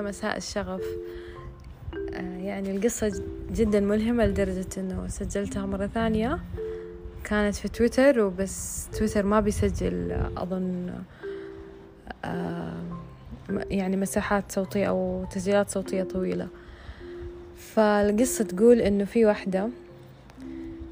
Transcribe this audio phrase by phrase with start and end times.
[0.00, 0.82] مساء الشغف.
[2.14, 6.38] آه، يعني القصة جدا ملهمة لدرجة أنه سجلتها مرة ثانية.
[7.24, 10.92] كانت في تويتر وبس تويتر ما بيسجل أظن
[12.24, 12.82] آه،
[13.70, 16.48] يعني مساحات صوتية أو تسجيلات صوتية طويلة.
[17.56, 19.68] فالقصة تقول إنه في واحدة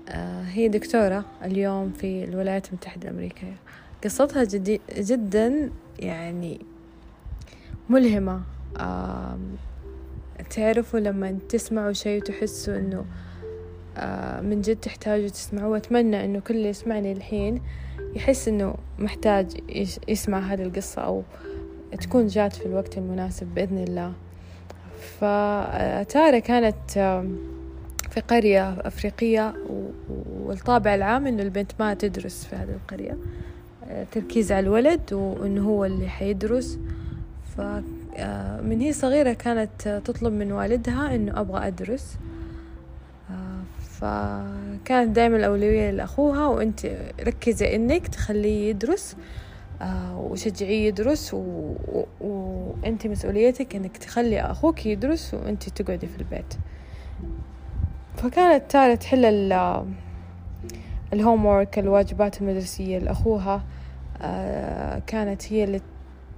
[0.08, 3.56] آه، هي دكتورة اليوم في الولايات المتحدة الأمريكية.
[4.04, 6.60] قصتها جدي جدا يعني
[7.88, 8.53] ملهمة.
[10.50, 13.04] تعرفوا لما تسمعوا شيء وتحسوا إنه
[14.42, 15.76] من جد تحتاجوا تسمعوه.
[15.76, 17.62] أتمنى إنه كل اللي يسمعني الحين
[18.14, 19.46] يحس إنه محتاج
[20.08, 21.22] يسمع هذه القصة أو
[22.00, 24.12] تكون جات في الوقت المناسب بإذن الله.
[25.18, 26.90] فتارة كانت
[28.10, 29.54] في قرية أفريقية
[30.44, 33.16] والطابع العام إنه البنت ما تدرس في هذه القرية.
[34.12, 36.78] تركيز على الولد وإنه هو اللي حيدرس.
[38.18, 42.18] فمن هي صغيرة كانت تطلب من والدها إنه أبغى أدرس.
[43.80, 46.86] فكانت دائما الأولوية لأخوها وأنت
[47.20, 49.16] ركزي إنك تخليه يدرس
[50.14, 51.34] وشجعيه يدرس
[52.20, 56.54] وأنت مسؤوليتك إنك تخلي أخوك يدرس وأنت تقعدي في البيت.
[58.16, 59.24] فكانت تارة تحل
[61.12, 63.64] ال homework الواجبات المدرسية لأخوها
[65.06, 65.80] كانت هي اللي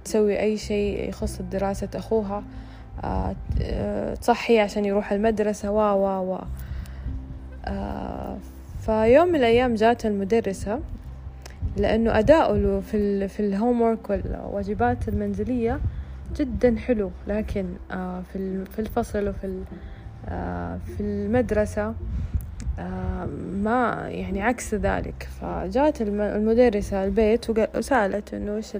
[0.07, 2.43] تسوي أي شيء يخص دراسة أخوها
[4.21, 6.39] تصحي عشان يروح المدرسة و و و
[8.85, 10.79] فيوم من الأيام جات المدرسة
[11.77, 15.79] لأنه أداؤه في ال في ال homework والواجبات المنزلية
[16.35, 17.65] جدا حلو لكن
[18.33, 19.63] في في الفصل وفي
[20.85, 21.93] في المدرسة
[23.53, 25.27] ما يعني عكس ذلك.
[25.41, 28.77] فجات المدرسة البيت وسألت إنه إيش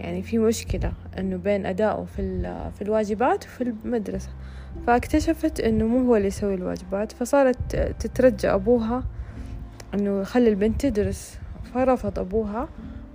[0.00, 2.42] يعني في مشكلة إنه بين أدائه في
[2.74, 4.28] في الواجبات وفي المدرسة.
[4.86, 9.04] فاكتشفت إنه مو هو اللي يسوي الواجبات فصارت تترجى أبوها
[9.94, 11.38] إنه يخلي البنت تدرس.
[11.74, 12.68] فرفض أبوها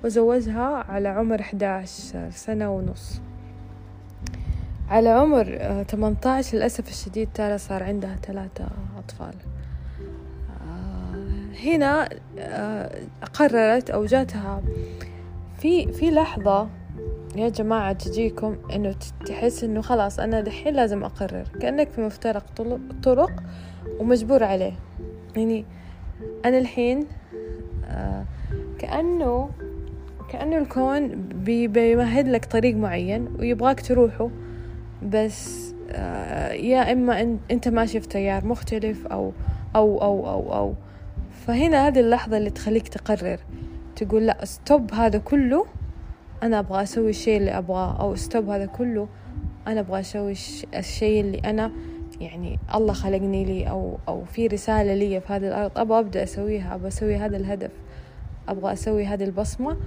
[0.03, 3.22] وزوجها على عمر 11 سنة ونص.
[4.90, 5.45] على عمر
[5.90, 9.34] 18 للأسف الشديد تارا صار عندها ثلاثة أطفال.
[11.63, 12.09] هنا
[13.34, 14.62] قررت أو جاتها
[15.66, 16.70] في في لحظة
[17.36, 18.96] يا جماعة تجيكم إنه
[19.26, 21.44] تحس إنه خلاص أنا دحين لازم أقرر.
[21.62, 22.46] كأنك في مفترق
[23.03, 23.31] طرق
[24.00, 24.74] ومجبور عليه.
[25.36, 25.66] يعني
[26.46, 27.08] أنا الحين
[28.80, 29.50] كأنه
[30.30, 31.08] كأنه الكون
[31.68, 34.30] بيمهد لك طريق معين ويبغاك تروحه.
[35.04, 35.74] بس
[36.54, 39.31] يا إما أنت ماشي في تيار مختلف أو
[39.75, 40.74] أو أو أو أو.
[41.48, 43.40] فهنا هذه اللحظة اللي تخليك تقرر.
[43.95, 45.66] تقول لا stop هذا كله.
[46.44, 49.07] أنا أبغى أسوي الشيء اللي أبغاه أو stop هذا كله.
[49.67, 50.31] أنا أبغى أسوي
[50.75, 51.72] الشيء اللي أنا
[52.22, 55.72] يعني الله خلقني لي أو أو في رسالة لي في هذه الأرض.
[55.78, 57.72] أبغى أبدأ أسويها أبغى أسوي هذا الهدف.
[58.50, 59.78] أبغى أسوي هذه البصمة.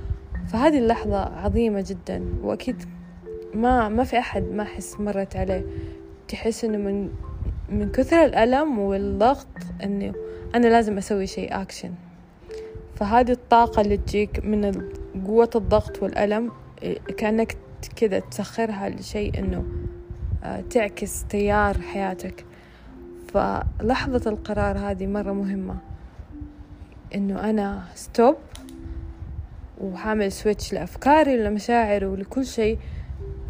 [0.46, 2.24] فهذه اللحظة عظيمة جدا.
[2.42, 2.82] وأكيد
[3.54, 5.64] ما ما في أحد ما أحس مرت عليه.
[6.28, 7.10] تحس إنه من
[7.68, 9.46] من كثر الألم والضغط
[9.84, 10.14] إنه
[10.54, 11.90] أنا لازم أسوي شيء أكشن
[12.98, 14.88] فهذه الطاقة اللي تجيك من
[15.26, 16.52] قوة الضغط والألم
[17.16, 17.56] كأنك
[17.96, 19.64] كذا تسخرها لشيء إنه
[20.70, 22.44] تعكس تيار حياتك.
[23.28, 25.76] فلحظة القرار هذه مرة مهمة.
[27.14, 28.36] إنه أنا stop
[29.80, 32.78] وحاعمل switch لأفكاري ولمشاعري ولكل شيء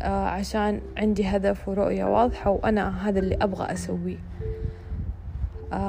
[0.02, 4.18] عشان عندي هدف ورؤية واضحة وأنا هذا اللي أبغى أسويه.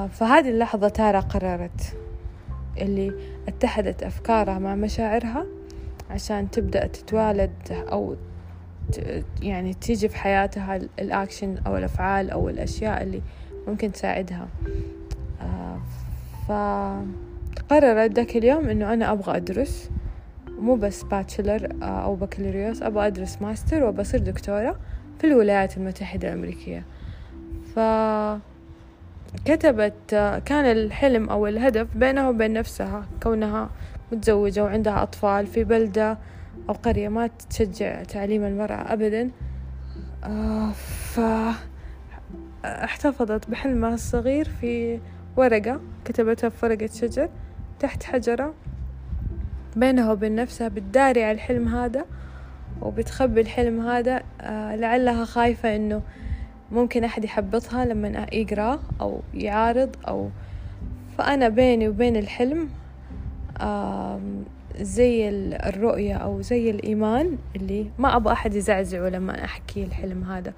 [0.08, 1.96] فهذه اللحظة تارا قررت.
[2.80, 3.12] اللي
[3.48, 5.46] اتحدت أفكارها مع مشاعرها
[6.10, 8.16] عشان تبدأ تتوالد أو
[9.42, 13.22] يعني تيجي في حياتها الأكشن أو الأفعال أو الأشياء اللي
[13.68, 14.48] ممكن تساعدها.
[16.48, 19.90] فقررت ذاك اليوم إنه أنا أبغى أدرس
[20.58, 24.76] مو بس bachelor أو بكالوريوس أبغى أدرس ماستر وبصير دكتورة
[25.18, 26.84] في الولايات المتحدة الأمريكية.
[27.74, 27.78] ف
[29.44, 33.70] كتبت كان الحلم أو الهدف بينها وبين نفسها كونها
[34.12, 36.18] متزوجة وعندها أطفال في بلدة
[36.68, 39.30] أو قرية ما تشجع تعليم المرأة أبدا.
[41.14, 41.20] ف
[42.64, 45.00] احتفظت بحلمها الصغير في
[45.36, 47.28] ورقة كتبتها في ورقة شجر
[47.80, 48.54] تحت حجرة
[49.76, 52.04] بينها وبين نفسها بتداري على الحلم هذا
[52.82, 54.22] وبتخبي الحلم هذا
[54.76, 56.02] لعلها خايفة إنه
[56.72, 60.30] ممكن أحد يحبطها لما يقرأ أو يعارض أو
[61.18, 62.68] فأنا بيني وبين الحلم
[64.80, 70.52] زي الرؤية أو زي الإيمان اللي ما أبغى أحد يزعزعه لما أحكي الحلم هذا.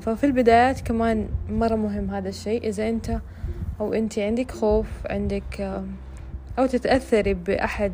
[0.00, 3.20] ففي البدايات كمان مرة مهم هذا الشيء إذا أنت
[3.80, 5.82] أو أنت عندك خوف عندك
[6.58, 7.92] أو تتأثري بأحد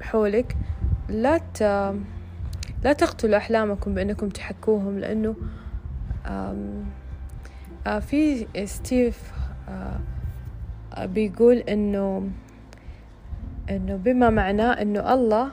[0.00, 0.56] حولك
[1.08, 1.62] لا ت...
[2.84, 5.36] لا تقتلوا أحلامكم بأنكم تحكوهم لأنه
[8.00, 9.32] في ستيف
[10.98, 12.28] بيقول إنه
[13.70, 15.50] إنه بما معناه إنه الله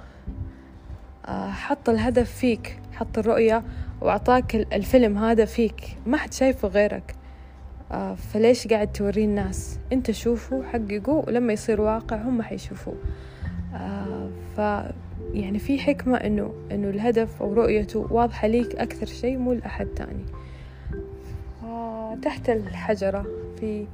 [1.51, 3.63] حط الهدف فيك حط الرؤية
[4.01, 5.97] وأعطاك الفيلم هذا فيك.
[6.05, 7.15] ما حد شايفه غيرك.
[8.17, 12.95] فليش قاعد توريه الناس؟ إنت شوفوا حققوا ولما يصير واقع هم حيشوفوه
[14.55, 14.59] ف
[15.33, 20.25] يعني في حكمة إنه إنه الهدف أو رؤيته واضحة ليك أكثر شيء مو لأحد تاني.
[22.15, 23.25] تحت الحجرة
[23.59, 23.85] في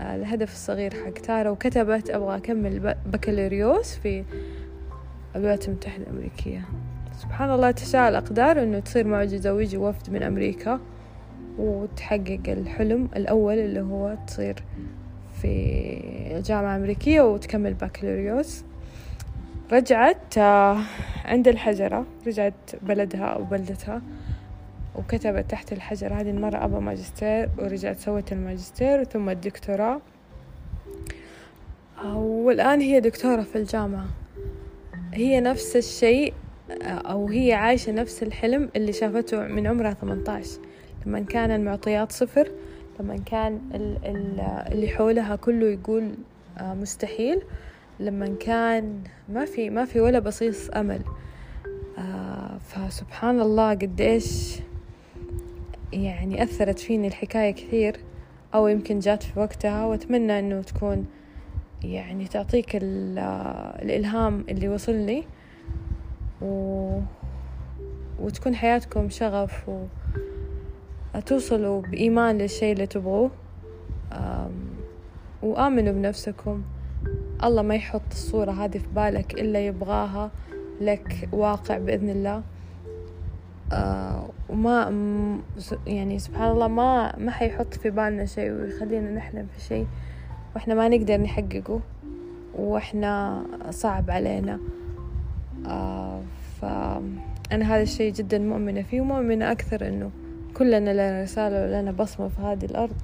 [0.00, 4.24] الهدف الصغير حق تارا وكتبت أبغى أكمل بكالوريوس في
[5.36, 6.64] الولايات المتحدة الأمريكية.
[7.18, 10.80] سبحان الله تشاء الأقدار إنه تصير معجزة ويجي وفد من أمريكا
[11.58, 14.62] وتحقق الحلم الأول اللي هو تصير
[15.42, 18.64] في جامعة أمريكية وتكمل بكالوريوس.
[19.72, 20.38] رجعت
[21.24, 24.02] عند الحجرة رجعت بلدها أو بلدتها.
[24.96, 30.00] وكتبت تحت الحجر هذه المرة أبغى ماجستير ورجعت سوت الماجستير ثم الدكتوراه.
[32.14, 34.06] والآن هي دكتورة في الجامعة.
[35.14, 36.34] هي نفس الشيء
[36.82, 40.60] أو هي عايشة نفس الحلم اللي شافته من عمرها 18
[41.06, 42.50] لما كان المعطيات صفر
[43.00, 43.60] لما كان
[44.72, 46.14] اللي حولها كله يقول
[46.60, 47.42] مستحيل.
[48.00, 51.02] لما كان ما في ما في ولا بصيص أمل.
[52.60, 54.58] فسبحان الله قديش
[55.92, 57.96] يعني أثرت فيني الحكاية كثير
[58.54, 61.06] أو يمكن جات في وقتها وأتمنى أنه تكون
[61.84, 65.24] يعني تعطيك الإلهام اللي وصلني
[66.42, 66.98] و...
[68.20, 69.70] وتكون حياتكم شغف
[71.14, 73.30] وتوصلوا بإيمان للشيء اللي تبغوه.
[75.42, 76.62] وآمنوا بنفسكم.
[77.44, 80.30] الله ما يحط الصورة هذه في بالك إلا يبغاها
[80.80, 82.42] لك واقع بإذن الله.
[84.48, 84.90] وما
[85.86, 89.86] يعني سبحان الله ما ما حيحط في بالنا شيء ويخلينا نحلم في شيء
[90.54, 91.80] وإحنا ما نقدر نحققه
[92.58, 94.60] وإحنا صعب علينا.
[95.66, 96.20] آه
[96.60, 100.10] فأنا هذا الشيء جدا مؤمنة فيه ومؤمنة أكثر إنه
[100.56, 102.96] كلنا لنا رسالة ولنا بصمة في هذه الأرض.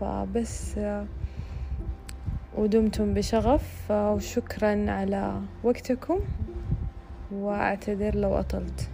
[0.00, 1.04] آه فبس آه
[2.58, 6.20] ودمتم بشغف وشكرا على وقتكم.
[7.34, 8.88] وأعتذر لو أطلت.